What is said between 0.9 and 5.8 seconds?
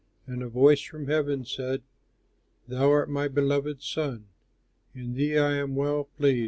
heaven said, "Thou art my beloved Son, In thee I am